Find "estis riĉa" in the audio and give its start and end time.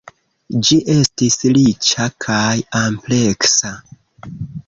0.93-2.07